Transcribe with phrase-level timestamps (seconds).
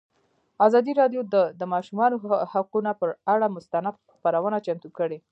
[0.67, 2.15] ازادي راډیو د د ماشومانو
[2.51, 5.17] حقونه پر اړه مستند خپرونه چمتو کړې.